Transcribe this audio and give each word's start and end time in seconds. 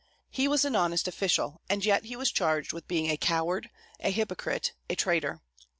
He 0.31 0.47
was 0.47 0.65
an 0.65 0.75
honest 0.75 1.07
official, 1.07 1.61
and 1.69 1.85
yet 1.85 2.05
he 2.05 2.15
was 2.15 2.31
charged 2.31 2.73
with 2.73 2.87
being 2.87 3.07
a 3.11 3.17
coward, 3.17 3.69
a 3.99 4.09
hypocrite, 4.09 4.73
a 4.89 4.95
traitor. 4.95 5.41